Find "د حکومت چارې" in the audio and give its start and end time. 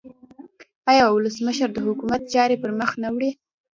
1.73-2.55